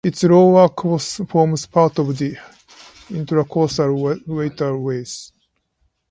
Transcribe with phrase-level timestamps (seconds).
[0.03, 2.35] Its lower course forms part of the
[3.11, 5.05] Intracoastal Waterway.